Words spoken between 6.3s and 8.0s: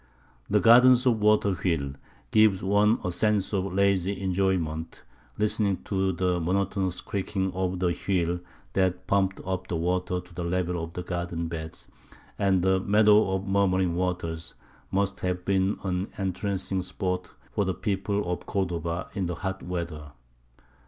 monotonous creaking of the